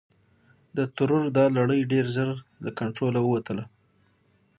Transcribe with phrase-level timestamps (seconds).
[0.77, 2.29] د ترور دا لړۍ ډېر ژر
[2.63, 3.63] له کنټروله ووتله.